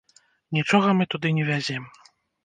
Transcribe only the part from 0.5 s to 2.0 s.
Нічога мы туды не вязем.